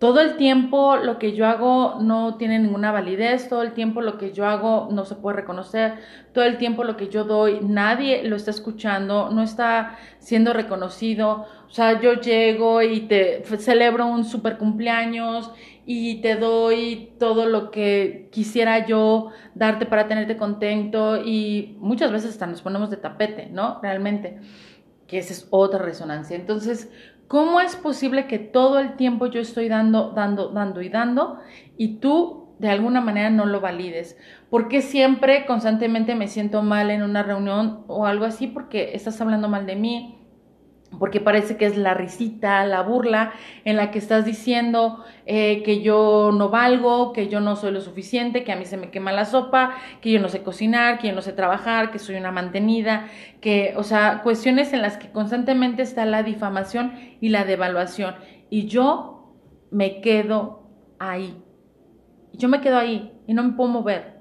todo 0.00 0.22
el 0.22 0.38
tiempo 0.38 0.96
lo 0.96 1.18
que 1.18 1.34
yo 1.34 1.46
hago 1.46 1.98
no 2.00 2.36
tiene 2.38 2.58
ninguna 2.58 2.90
validez, 2.90 3.50
todo 3.50 3.60
el 3.60 3.74
tiempo 3.74 4.00
lo 4.00 4.16
que 4.16 4.32
yo 4.32 4.46
hago 4.46 4.88
no 4.90 5.04
se 5.04 5.14
puede 5.14 5.36
reconocer, 5.36 5.98
todo 6.32 6.44
el 6.44 6.56
tiempo 6.56 6.84
lo 6.84 6.96
que 6.96 7.08
yo 7.08 7.24
doy 7.24 7.60
nadie 7.60 8.24
lo 8.24 8.34
está 8.34 8.50
escuchando, 8.50 9.28
no 9.28 9.42
está 9.42 9.98
siendo 10.18 10.54
reconocido. 10.54 11.44
O 11.68 11.70
sea, 11.70 12.00
yo 12.00 12.14
llego 12.14 12.80
y 12.80 13.00
te 13.00 13.44
celebro 13.58 14.06
un 14.06 14.24
super 14.24 14.56
cumpleaños 14.56 15.52
y 15.84 16.22
te 16.22 16.36
doy 16.36 17.12
todo 17.18 17.44
lo 17.44 17.70
que 17.70 18.30
quisiera 18.32 18.86
yo 18.86 19.28
darte 19.54 19.84
para 19.84 20.08
tenerte 20.08 20.38
contento 20.38 21.18
y 21.22 21.76
muchas 21.78 22.10
veces 22.10 22.30
hasta 22.30 22.46
nos 22.46 22.62
ponemos 22.62 22.88
de 22.88 22.96
tapete, 22.96 23.50
¿no? 23.52 23.80
Realmente 23.82 24.40
que 25.06 25.18
esa 25.18 25.34
es 25.34 25.46
otra 25.50 25.80
resonancia. 25.80 26.36
Entonces, 26.36 26.88
¿cómo 27.30 27.60
es 27.60 27.76
posible 27.76 28.26
que 28.26 28.40
todo 28.40 28.80
el 28.80 28.96
tiempo 28.96 29.26
yo 29.26 29.40
estoy 29.40 29.68
dando, 29.68 30.10
dando, 30.10 30.48
dando 30.48 30.82
y 30.82 30.88
dando 30.88 31.38
y 31.76 31.98
tú 31.98 32.40
de 32.58 32.68
alguna 32.68 33.00
manera 33.00 33.30
no 33.30 33.46
lo 33.46 33.60
valides. 33.60 34.18
¿Por 34.50 34.66
qué 34.66 34.82
siempre 34.82 35.46
constantemente 35.46 36.16
me 36.16 36.26
siento 36.26 36.60
mal 36.62 36.90
en 36.90 37.02
una 37.04 37.22
reunión 37.22 37.84
o 37.86 38.04
algo 38.04 38.24
así? 38.24 38.48
Porque 38.48 38.90
estás 38.94 39.20
hablando 39.20 39.48
mal 39.48 39.64
de 39.64 39.76
mí, 39.76 40.19
porque 40.98 41.20
parece 41.20 41.56
que 41.56 41.66
es 41.66 41.76
la 41.76 41.94
risita, 41.94 42.64
la 42.66 42.82
burla 42.82 43.32
en 43.64 43.76
la 43.76 43.90
que 43.90 43.98
estás 43.98 44.24
diciendo 44.24 45.04
eh, 45.24 45.62
que 45.62 45.82
yo 45.82 46.30
no 46.32 46.48
valgo, 46.48 47.12
que 47.12 47.28
yo 47.28 47.40
no 47.40 47.56
soy 47.56 47.72
lo 47.72 47.80
suficiente, 47.80 48.42
que 48.42 48.52
a 48.52 48.56
mí 48.56 48.64
se 48.64 48.76
me 48.76 48.90
quema 48.90 49.12
la 49.12 49.24
sopa, 49.24 49.76
que 50.00 50.10
yo 50.10 50.20
no 50.20 50.28
sé 50.28 50.42
cocinar, 50.42 50.98
que 50.98 51.08
yo 51.08 51.14
no 51.14 51.22
sé 51.22 51.32
trabajar, 51.32 51.90
que 51.90 51.98
soy 51.98 52.16
una 52.16 52.32
mantenida, 52.32 53.06
que, 53.40 53.74
o 53.76 53.84
sea, 53.84 54.22
cuestiones 54.22 54.72
en 54.72 54.82
las 54.82 54.96
que 54.96 55.10
constantemente 55.10 55.82
está 55.82 56.04
la 56.06 56.22
difamación 56.22 56.92
y 57.20 57.28
la 57.28 57.44
devaluación. 57.44 58.16
Y 58.50 58.66
yo 58.66 59.36
me 59.70 60.00
quedo 60.00 60.68
ahí. 60.98 61.40
Yo 62.32 62.48
me 62.48 62.60
quedo 62.60 62.78
ahí 62.78 63.12
y 63.26 63.34
no 63.34 63.44
me 63.44 63.52
puedo 63.52 63.70
mover. 63.70 64.18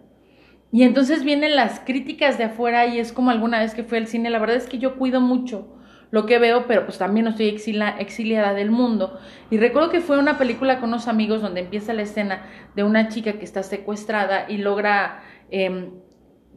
Y 0.71 0.83
entonces 0.83 1.23
vienen 1.23 1.55
las 1.55 1.79
críticas 1.79 2.37
de 2.37 2.43
afuera 2.43 2.85
y 2.85 2.99
es 2.99 3.11
como 3.11 3.31
alguna 3.31 3.59
vez 3.59 3.73
que 3.73 3.83
fui 3.83 3.97
al 3.97 4.05
cine, 4.05 4.29
la 4.29 4.37
verdad 4.37 4.57
es 4.57 4.67
que 4.67 4.77
yo 4.77 4.97
cuido 4.97 5.19
mucho 5.19 5.78
lo 6.11 6.25
que 6.25 6.39
veo, 6.39 6.65
pero 6.67 6.85
pues 6.85 6.97
también 6.97 7.27
estoy 7.27 7.47
exiliada 7.49 8.53
del 8.53 8.71
mundo. 8.71 9.19
Y 9.51 9.57
recuerdo 9.57 9.89
que 9.89 10.01
fue 10.01 10.17
una 10.17 10.37
película 10.37 10.79
con 10.79 10.89
unos 10.89 11.07
amigos 11.07 11.41
donde 11.41 11.61
empieza 11.61 11.93
la 11.93 12.01
escena 12.01 12.43
de 12.75 12.83
una 12.83 13.09
chica 13.09 13.33
que 13.33 13.45
está 13.45 13.63
secuestrada 13.63 14.45
y 14.49 14.57
logra 14.57 15.21
em, 15.51 15.91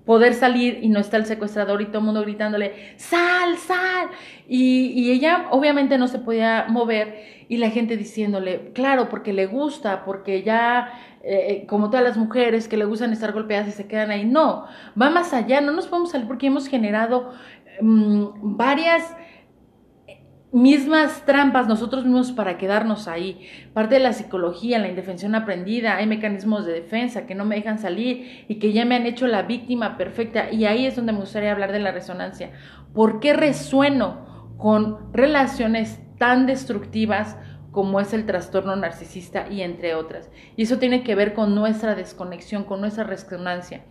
poder 0.05 0.35
salir 0.35 0.81
y 0.83 0.89
no 0.89 0.99
está 0.99 1.17
el 1.17 1.27
secuestrador 1.27 1.81
y 1.81 1.87
todo 1.87 1.99
el 1.99 2.05
mundo 2.05 2.23
gritándole, 2.23 2.95
sal, 2.97 3.57
sal. 3.57 4.09
Y, 4.49 4.93
y, 4.95 5.13
ella 5.13 5.47
obviamente 5.51 5.99
no 5.99 6.09
se 6.09 6.19
podía 6.19 6.67
mover 6.69 7.45
y 7.49 7.59
la 7.59 7.71
gente 7.71 7.97
diciéndole, 7.97 8.73
claro, 8.73 9.09
porque 9.09 9.33
le 9.33 9.47
gusta, 9.47 10.05
porque 10.05 10.43
ya, 10.43 10.93
eh, 11.23 11.67
como 11.69 11.91
todas 11.91 12.05
las 12.05 12.17
mujeres 12.17 12.67
que 12.67 12.77
le 12.77 12.85
gustan 12.85 13.13
estar 13.13 13.33
golpeadas 13.33 13.69
y 13.69 13.73
se 13.73 13.87
quedan 13.87 14.11
ahí. 14.11 14.25
No, 14.25 14.67
va 15.01 15.11
más 15.11 15.33
allá, 15.33 15.61
no 15.61 15.73
nos 15.73 15.87
podemos 15.87 16.11
salir 16.11 16.27
porque 16.27 16.47
hemos 16.47 16.67
generado 16.67 17.33
mm, 17.81 18.57
varias 18.57 19.15
mismas 20.53 21.25
trampas 21.25 21.67
nosotros 21.67 22.05
mismos 22.05 22.33
para 22.33 22.59
quedarnos 22.59 23.09
ahí. 23.09 23.49
Parte 23.73 23.95
de 23.95 24.01
la 24.01 24.13
psicología, 24.13 24.79
la 24.79 24.89
indefensión 24.89 25.35
aprendida, 25.35 25.97
hay 25.97 26.07
mecanismos 26.07 26.67
de 26.67 26.75
defensa 26.75 27.27
que 27.27 27.35
no 27.35 27.47
me 27.47 27.57
dejan 27.57 27.79
salir 27.79 28.45
y 28.49 28.57
que 28.57 28.73
ya 28.73 28.85
me 28.85 28.95
han 28.95 29.07
hecho 29.07 29.27
la 29.27 29.43
víctima 29.43 29.97
perfecta. 29.97 30.53
Y 30.53 30.67
ahí 30.67 30.87
es 30.87 30.95
donde 30.95 31.13
me 31.13 31.21
gustaría 31.21 31.53
hablar 31.53 31.73
de 31.73 31.81
la 31.81 31.91
resonancia. 31.91 32.53
¿Por 32.93 33.19
qué 33.19 33.33
resueno 33.33 34.55
con 34.59 35.13
relaciones 35.13 36.01
tan 36.19 36.47
destructivas 36.47 37.39
como 37.71 37.99
es 38.01 38.13
el 38.13 38.27
trastorno 38.27 38.77
narcisista 38.77 39.49
y 39.49 39.63
entre 39.63 39.95
otras? 39.95 40.31
Y 40.57 40.65
eso 40.65 40.79
tiene 40.79 41.03
que 41.03 41.15
ver 41.15 41.33
con 41.33 41.55
nuestra 41.55 41.95
desconexión, 41.95 42.65
con 42.65 42.83
nuestra 42.83 43.05
resonancia. 43.05 43.87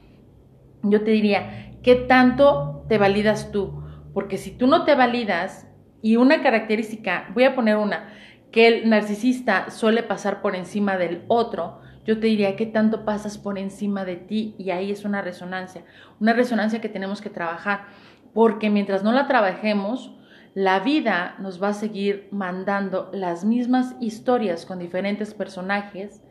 Yo 0.84 1.04
te 1.04 1.12
diría, 1.12 1.74
¿qué 1.82 1.96
tanto 1.96 2.86
te 2.88 3.00
validas 3.00 3.52
tú? 3.52 3.84
Porque 4.14 4.38
si 4.38 4.52
tú 4.52 4.68
no 4.68 4.84
te 4.84 4.94
validas, 4.94 5.71
y 6.02 6.16
una 6.16 6.42
característica, 6.42 7.30
voy 7.34 7.44
a 7.44 7.56
poner 7.56 7.78
una, 7.78 8.14
que 8.52 8.68
el 8.68 8.90
narcisista 8.90 9.70
suele 9.70 10.04
pasar 10.04 10.42
por 10.42 10.56
encima 10.56 10.98
del 10.98 11.24
otro, 11.28 11.80
yo 12.06 12.20
te 12.20 12.28
diría 12.28 12.56
que 12.56 12.66
tanto 12.66 13.06
pasas 13.06 13.38
por 13.38 13.58
encima 13.60 14.06
de 14.06 14.16
ti 14.16 14.56
y 14.58 14.72
ahí 14.72 14.92
es 14.92 15.06
una 15.06 15.22
resonancia, 15.22 15.84
una 16.20 16.34
resonancia 16.34 16.82
que 16.82 16.90
tenemos 16.90 17.22
que 17.22 17.30
trabajar, 17.30 17.86
porque 18.34 18.70
mientras 18.70 19.04
no 19.04 19.12
la 19.12 19.28
trabajemos, 19.28 20.16
la 20.54 20.80
vida 20.80 21.36
nos 21.40 21.62
va 21.62 21.70
a 21.70 21.74
seguir 21.74 22.28
mandando 22.32 23.10
las 23.14 23.46
mismas 23.46 23.96
historias 24.02 24.66
con 24.66 24.80
diferentes 24.80 25.34
personajes 25.34 26.22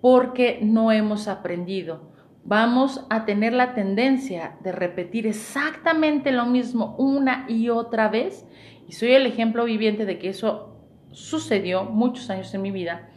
porque 0.00 0.58
no 0.62 0.90
hemos 0.90 1.28
aprendido. 1.28 2.12
Vamos 2.44 3.04
a 3.10 3.24
tener 3.24 3.52
la 3.52 3.74
tendencia 3.74 4.56
de 4.62 4.72
repetir 4.72 5.26
exactamente 5.26 6.32
lo 6.32 6.46
mismo 6.46 6.94
una 6.96 7.44
y 7.48 7.70
otra 7.70 8.08
vez 8.08 8.46
y 8.88 8.92
soy 8.92 9.12
el 9.12 9.26
ejemplo 9.26 9.64
viviente 9.64 10.04
de 10.04 10.18
que 10.18 10.28
eso 10.28 10.76
sucedió 11.10 11.84
muchos 11.84 12.30
años 12.30 12.52
en 12.54 12.62
mi 12.62 12.70
vida 12.70 13.08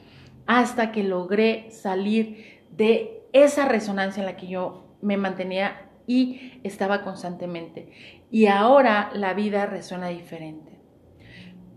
hasta 0.45 0.91
que 0.91 1.03
logré 1.03 1.69
salir 1.71 2.61
de 2.71 3.21
esa 3.33 3.67
resonancia 3.67 4.21
en 4.21 4.25
la 4.25 4.35
que 4.35 4.47
yo 4.47 4.97
me 5.01 5.17
mantenía 5.17 5.89
y 6.07 6.59
estaba 6.63 7.03
constantemente. 7.03 7.91
Y 8.31 8.47
ahora 8.47 9.11
la 9.13 9.33
vida 9.35 9.67
resuena 9.67 10.07
diferente. 10.07 10.79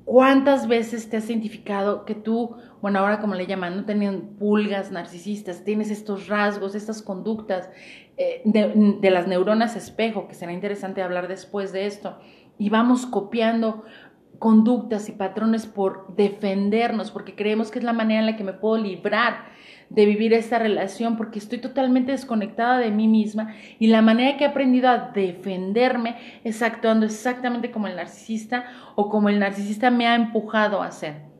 ¿Cuántas 0.04 0.66
veces 0.66 1.08
te 1.10 1.18
has 1.18 1.28
identificado 1.28 2.04
que 2.04 2.14
tú, 2.14 2.56
bueno, 2.80 2.98
ahora 2.98 3.20
como 3.20 3.34
le 3.34 3.46
llaman, 3.46 3.76
no 3.76 3.84
tenían 3.84 4.36
pulgas 4.38 4.90
narcisistas, 4.90 5.64
tienes 5.64 5.90
estos 5.90 6.28
rasgos, 6.28 6.74
estas 6.74 7.02
conductas 7.02 7.70
eh, 8.16 8.42
de, 8.44 8.96
de 9.00 9.10
las 9.10 9.28
neuronas 9.28 9.76
espejo, 9.76 10.26
que 10.26 10.34
será 10.34 10.52
interesante 10.52 11.02
hablar 11.02 11.28
después 11.28 11.72
de 11.72 11.86
esto, 11.86 12.18
y 12.58 12.68
vamos 12.68 13.06
copiando 13.06 13.84
conductas 14.38 15.08
y 15.08 15.12
patrones 15.12 15.66
por 15.66 16.16
defendernos, 16.16 17.10
porque 17.12 17.36
creemos 17.36 17.70
que 17.70 17.78
es 17.78 17.84
la 17.84 17.92
manera 17.92 18.20
en 18.20 18.26
la 18.26 18.36
que 18.36 18.42
me 18.42 18.52
puedo 18.52 18.76
librar 18.76 19.52
de 19.88 20.06
vivir 20.06 20.32
esta 20.32 20.58
relación, 20.58 21.16
porque 21.16 21.38
estoy 21.38 21.58
totalmente 21.58 22.12
desconectada 22.12 22.78
de 22.78 22.90
mí 22.90 23.08
misma 23.08 23.54
y 23.78 23.88
la 23.88 24.02
manera 24.02 24.36
que 24.36 24.44
he 24.44 24.48
aprendido 24.48 24.88
a 24.88 25.10
defenderme 25.14 26.16
es 26.44 26.62
actuando 26.62 27.06
exactamente 27.06 27.70
como 27.70 27.86
el 27.86 27.96
narcisista 27.96 28.64
o 28.96 29.08
como 29.10 29.28
el 29.28 29.38
narcisista 29.38 29.90
me 29.90 30.08
ha 30.08 30.14
empujado 30.14 30.82
a 30.82 30.86
hacer. 30.86 31.30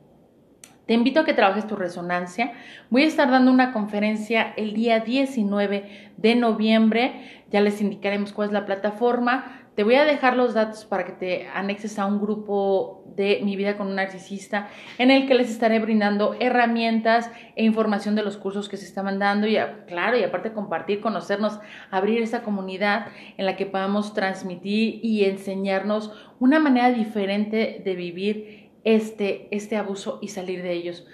Te 0.85 0.93
invito 0.93 1.21
a 1.21 1.25
que 1.25 1.33
trabajes 1.33 1.65
tu 1.65 1.75
resonancia. 1.75 2.51
Voy 2.89 3.03
a 3.03 3.07
estar 3.07 3.31
dando 3.31 3.51
una 3.51 3.71
conferencia 3.71 4.53
el 4.57 4.73
día 4.73 4.99
19 4.99 6.11
de 6.17 6.35
noviembre. 6.35 7.43
Ya 7.49 7.61
les 7.61 7.81
indicaremos 7.81 8.33
cuál 8.33 8.49
es 8.49 8.53
la 8.53 8.65
plataforma. 8.65 9.62
Te 9.75 9.83
voy 9.83 9.95
a 9.95 10.05
dejar 10.05 10.37
los 10.37 10.53
datos 10.53 10.85
para 10.85 11.03
que 11.03 11.13
te 11.13 11.47
anexes 11.47 11.97
a 11.97 12.05
un 12.05 12.21
grupo 12.21 13.03
de 13.15 13.41
Mi 13.43 13.55
vida 13.55 13.75
con 13.75 13.87
un 13.87 13.95
narcisista 13.95 14.69
en 14.99 15.09
el 15.09 15.27
que 15.27 15.33
les 15.33 15.49
estaré 15.49 15.79
brindando 15.79 16.35
herramientas 16.39 17.31
e 17.55 17.63
información 17.63 18.15
de 18.15 18.21
los 18.21 18.37
cursos 18.37 18.69
que 18.69 18.77
se 18.77 18.85
están 18.85 19.17
dando 19.17 19.47
y 19.47 19.57
claro, 19.87 20.17
y 20.17 20.23
aparte 20.23 20.53
compartir, 20.53 21.01
conocernos, 21.01 21.59
abrir 21.89 22.21
esa 22.21 22.43
comunidad 22.43 23.07
en 23.37 23.47
la 23.47 23.55
que 23.55 23.65
podamos 23.65 24.13
transmitir 24.13 24.99
y 25.03 25.25
enseñarnos 25.25 26.11
una 26.39 26.59
manera 26.59 26.91
diferente 26.91 27.81
de 27.83 27.95
vivir 27.95 28.69
este, 28.83 29.47
este 29.49 29.75
abuso 29.75 30.19
y 30.21 30.27
salir 30.27 30.61
de 30.61 30.73
ellos. 30.73 31.07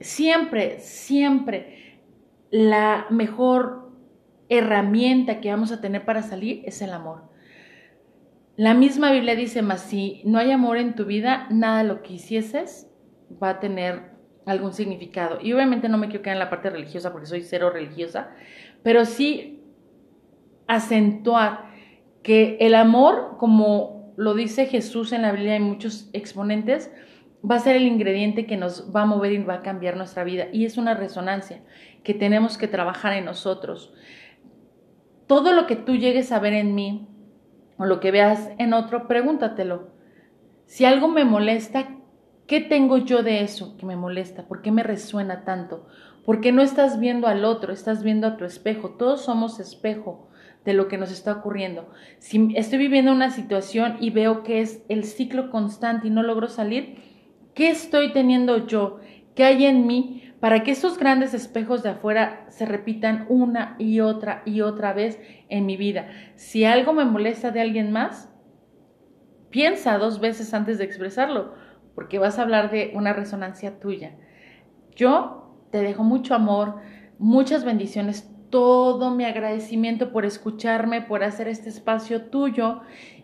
Siempre, 0.00 0.80
siempre 0.80 2.00
la 2.50 3.06
mejor 3.10 3.92
herramienta 4.48 5.40
que 5.40 5.50
vamos 5.50 5.70
a 5.70 5.80
tener 5.80 6.04
para 6.04 6.22
salir 6.22 6.62
es 6.64 6.82
el 6.82 6.92
amor. 6.92 7.29
La 8.60 8.74
misma 8.74 9.10
Biblia 9.10 9.34
dice, 9.34 9.62
más 9.62 9.80
si 9.80 10.20
no 10.26 10.38
hay 10.38 10.50
amor 10.50 10.76
en 10.76 10.94
tu 10.94 11.06
vida, 11.06 11.46
nada 11.48 11.82
lo 11.82 12.02
que 12.02 12.12
hicieses 12.12 12.90
va 13.42 13.48
a 13.48 13.58
tener 13.58 14.10
algún 14.44 14.74
significado. 14.74 15.38
Y 15.40 15.54
obviamente 15.54 15.88
no 15.88 15.96
me 15.96 16.08
quiero 16.08 16.22
quedar 16.22 16.36
en 16.36 16.40
la 16.40 16.50
parte 16.50 16.68
religiosa 16.68 17.10
porque 17.10 17.26
soy 17.26 17.40
cero 17.40 17.70
religiosa, 17.70 18.32
pero 18.82 19.06
sí 19.06 19.64
acentuar 20.66 21.70
que 22.22 22.58
el 22.60 22.74
amor, 22.74 23.38
como 23.38 24.12
lo 24.18 24.34
dice 24.34 24.66
Jesús 24.66 25.12
en 25.12 25.22
la 25.22 25.32
Biblia 25.32 25.56
y 25.56 25.60
muchos 25.60 26.10
exponentes, 26.12 26.92
va 27.42 27.54
a 27.54 27.60
ser 27.60 27.76
el 27.76 27.86
ingrediente 27.86 28.44
que 28.44 28.58
nos 28.58 28.94
va 28.94 29.04
a 29.04 29.06
mover 29.06 29.32
y 29.32 29.38
va 29.38 29.54
a 29.54 29.62
cambiar 29.62 29.96
nuestra 29.96 30.22
vida. 30.22 30.48
Y 30.52 30.66
es 30.66 30.76
una 30.76 30.92
resonancia 30.92 31.62
que 32.04 32.12
tenemos 32.12 32.58
que 32.58 32.68
trabajar 32.68 33.14
en 33.14 33.24
nosotros. 33.24 33.94
Todo 35.26 35.54
lo 35.54 35.66
que 35.66 35.76
tú 35.76 35.96
llegues 35.96 36.30
a 36.30 36.40
ver 36.40 36.52
en 36.52 36.74
mí, 36.74 37.06
o 37.80 37.86
lo 37.86 37.98
que 37.98 38.10
veas 38.10 38.50
en 38.58 38.74
otro, 38.74 39.08
pregúntatelo. 39.08 39.88
Si 40.66 40.84
algo 40.84 41.08
me 41.08 41.24
molesta, 41.24 41.96
¿qué 42.46 42.60
tengo 42.60 42.98
yo 42.98 43.22
de 43.22 43.40
eso 43.42 43.78
que 43.78 43.86
me 43.86 43.96
molesta? 43.96 44.46
¿Por 44.46 44.60
qué 44.60 44.70
me 44.70 44.82
resuena 44.82 45.44
tanto? 45.44 45.86
¿Por 46.26 46.42
qué 46.42 46.52
no 46.52 46.60
estás 46.60 47.00
viendo 47.00 47.26
al 47.26 47.42
otro, 47.46 47.72
estás 47.72 48.02
viendo 48.02 48.26
a 48.26 48.36
tu 48.36 48.44
espejo? 48.44 48.90
Todos 48.90 49.22
somos 49.22 49.58
espejo 49.60 50.28
de 50.66 50.74
lo 50.74 50.88
que 50.88 50.98
nos 50.98 51.10
está 51.10 51.32
ocurriendo. 51.32 51.88
Si 52.18 52.52
estoy 52.54 52.76
viviendo 52.76 53.12
una 53.12 53.30
situación 53.30 53.96
y 53.98 54.10
veo 54.10 54.42
que 54.42 54.60
es 54.60 54.82
el 54.90 55.04
ciclo 55.04 55.50
constante 55.50 56.08
y 56.08 56.10
no 56.10 56.22
logro 56.22 56.48
salir, 56.48 56.96
¿qué 57.54 57.70
estoy 57.70 58.12
teniendo 58.12 58.66
yo? 58.66 58.98
¿Qué 59.34 59.44
hay 59.44 59.64
en 59.64 59.86
mí 59.86 60.29
para 60.40 60.62
que 60.62 60.70
esos 60.70 60.98
grandes 60.98 61.34
espejos 61.34 61.82
de 61.82 61.90
afuera 61.90 62.46
se 62.48 62.64
repitan 62.64 63.26
una 63.28 63.76
y 63.78 64.00
otra 64.00 64.42
y 64.46 64.62
otra 64.62 64.92
vez 64.94 65.20
en 65.48 65.66
mi 65.66 65.76
vida. 65.76 66.08
Si 66.34 66.64
algo 66.64 66.94
me 66.94 67.04
molesta 67.04 67.50
de 67.50 67.60
alguien 67.60 67.92
más, 67.92 68.32
piensa 69.50 69.98
dos 69.98 70.18
veces 70.18 70.54
antes 70.54 70.78
de 70.78 70.84
expresarlo, 70.84 71.54
porque 71.94 72.18
vas 72.18 72.38
a 72.38 72.42
hablar 72.42 72.70
de 72.70 72.92
una 72.94 73.12
resonancia 73.12 73.78
tuya. 73.78 74.16
Yo 74.96 75.66
te 75.70 75.82
dejo 75.82 76.04
mucho 76.04 76.34
amor, 76.34 76.76
muchas 77.18 77.64
bendiciones, 77.64 78.30
todo 78.48 79.14
mi 79.14 79.24
agradecimiento 79.24 80.10
por 80.10 80.24
escucharme, 80.24 81.02
por 81.02 81.22
hacer 81.22 81.48
este 81.48 81.68
espacio 81.68 82.22
tuyo 82.22 82.80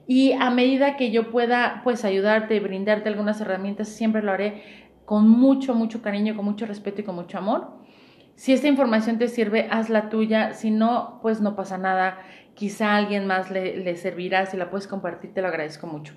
y 0.06 0.32
a 0.32 0.50
medida 0.50 0.96
que 0.96 1.10
yo 1.10 1.30
pueda 1.32 1.80
pues 1.82 2.04
ayudarte 2.04 2.54
y 2.54 2.60
brindarte 2.60 3.08
algunas 3.08 3.40
herramientas, 3.40 3.88
siempre 3.88 4.22
lo 4.22 4.32
haré 4.32 4.85
con 5.06 5.28
mucho, 5.28 5.74
mucho 5.74 6.02
cariño, 6.02 6.36
con 6.36 6.44
mucho 6.44 6.66
respeto 6.66 7.00
y 7.00 7.04
con 7.04 7.14
mucho 7.14 7.38
amor. 7.38 7.68
Si 8.34 8.52
esta 8.52 8.68
información 8.68 9.18
te 9.18 9.28
sirve, 9.28 9.66
haz 9.70 9.88
la 9.88 10.10
tuya. 10.10 10.52
Si 10.52 10.70
no, 10.70 11.20
pues 11.22 11.40
no 11.40 11.56
pasa 11.56 11.78
nada. 11.78 12.18
Quizá 12.54 12.92
a 12.92 12.96
alguien 12.96 13.26
más 13.26 13.50
le, 13.50 13.78
le 13.78 13.96
servirá. 13.96 14.44
Si 14.44 14.58
la 14.58 14.68
puedes 14.68 14.86
compartir, 14.86 15.32
te 15.32 15.40
lo 15.40 15.48
agradezco 15.48 15.86
mucho. 15.86 16.12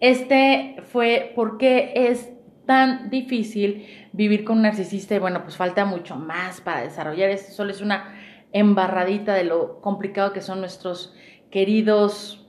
Este 0.00 0.76
fue 0.84 1.32
por 1.34 1.58
qué 1.58 1.92
es 1.94 2.30
tan 2.66 3.10
difícil 3.10 3.86
vivir 4.12 4.44
con 4.44 4.56
un 4.56 4.62
narcisista 4.62 5.14
y 5.14 5.18
bueno, 5.18 5.42
pues 5.42 5.56
falta 5.56 5.84
mucho 5.84 6.16
más 6.16 6.60
para 6.60 6.82
desarrollar. 6.82 7.30
Esto 7.30 7.52
solo 7.52 7.72
es 7.72 7.80
una 7.80 8.14
embarradita 8.52 9.34
de 9.34 9.44
lo 9.44 9.80
complicado 9.80 10.32
que 10.32 10.40
son 10.40 10.60
nuestros 10.60 11.14
queridos 11.50 12.48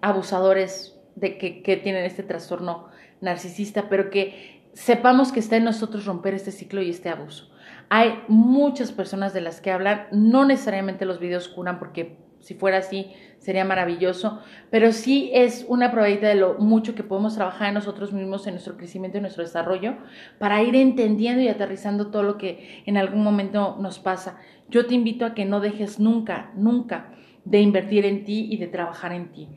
abusadores 0.00 0.98
de 1.14 1.38
que, 1.38 1.62
que 1.62 1.76
tienen 1.76 2.04
este 2.04 2.22
trastorno 2.22 2.88
narcisista, 3.20 3.88
pero 3.88 4.10
que 4.10 4.62
sepamos 4.72 5.32
que 5.32 5.40
está 5.40 5.56
en 5.56 5.64
nosotros 5.64 6.04
romper 6.04 6.34
este 6.34 6.52
ciclo 6.52 6.82
y 6.82 6.90
este 6.90 7.08
abuso. 7.08 7.50
Hay 7.88 8.22
muchas 8.28 8.92
personas 8.92 9.32
de 9.32 9.40
las 9.40 9.60
que 9.60 9.70
hablan, 9.70 10.06
no 10.12 10.44
necesariamente 10.44 11.06
los 11.06 11.20
videos 11.20 11.48
curan 11.48 11.78
porque 11.78 12.18
si 12.40 12.54
fuera 12.54 12.78
así 12.78 13.12
sería 13.38 13.64
maravilloso, 13.64 14.40
pero 14.70 14.92
sí 14.92 15.30
es 15.34 15.64
una 15.68 15.90
probadita 15.90 16.28
de 16.28 16.34
lo 16.36 16.54
mucho 16.58 16.94
que 16.94 17.02
podemos 17.02 17.34
trabajar 17.34 17.68
en 17.68 17.74
nosotros 17.74 18.12
mismos, 18.12 18.46
en 18.46 18.54
nuestro 18.54 18.76
crecimiento 18.76 19.18
y 19.18 19.20
nuestro 19.20 19.42
desarrollo, 19.42 19.96
para 20.38 20.62
ir 20.62 20.76
entendiendo 20.76 21.42
y 21.42 21.48
aterrizando 21.48 22.08
todo 22.08 22.22
lo 22.22 22.38
que 22.38 22.82
en 22.86 22.96
algún 22.96 23.22
momento 23.22 23.76
nos 23.80 23.98
pasa. 23.98 24.38
Yo 24.68 24.86
te 24.86 24.94
invito 24.94 25.24
a 25.24 25.34
que 25.34 25.44
no 25.44 25.60
dejes 25.60 25.98
nunca, 25.98 26.52
nunca 26.54 27.12
de 27.44 27.60
invertir 27.60 28.04
en 28.04 28.24
ti 28.24 28.48
y 28.50 28.58
de 28.58 28.66
trabajar 28.66 29.12
en 29.12 29.32
ti. 29.32 29.48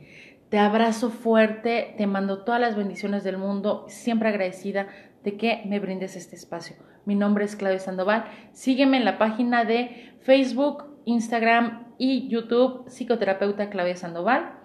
Te 0.50 0.58
abrazo 0.58 1.10
fuerte, 1.10 1.94
te 1.96 2.08
mando 2.08 2.42
todas 2.42 2.60
las 2.60 2.74
bendiciones 2.74 3.22
del 3.22 3.38
mundo, 3.38 3.84
siempre 3.86 4.30
agradecida 4.30 4.88
de 5.22 5.36
que 5.36 5.62
me 5.66 5.78
brindes 5.78 6.16
este 6.16 6.34
espacio. 6.34 6.74
Mi 7.04 7.14
nombre 7.14 7.44
es 7.44 7.54
Claudia 7.54 7.78
Sandoval. 7.78 8.24
Sígueme 8.50 8.96
en 8.96 9.04
la 9.04 9.16
página 9.16 9.64
de 9.64 10.12
Facebook, 10.22 10.98
Instagram 11.04 11.94
y 11.98 12.26
YouTube, 12.26 12.88
psicoterapeuta 12.88 13.70
Claudia 13.70 13.94
Sandoval. 13.94 14.58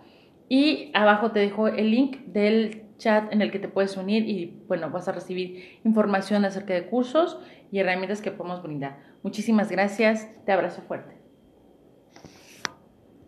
Y 0.49 0.89
abajo 0.95 1.31
te 1.31 1.39
dejo 1.39 1.67
el 1.67 1.91
link 1.91 2.17
del 2.25 2.85
chat 2.97 3.31
en 3.31 3.43
el 3.43 3.51
que 3.51 3.59
te 3.59 3.67
puedes 3.67 3.95
unir 3.95 4.27
y 4.27 4.63
bueno, 4.67 4.89
vas 4.89 5.07
a 5.07 5.11
recibir 5.11 5.79
información 5.83 6.45
acerca 6.45 6.73
de 6.73 6.87
cursos 6.87 7.39
y 7.71 7.77
herramientas 7.77 8.23
que 8.23 8.31
podemos 8.31 8.63
brindar. 8.63 8.97
Muchísimas 9.21 9.69
gracias, 9.69 10.27
te 10.45 10.51
abrazo 10.51 10.81
fuerte. 10.81 11.25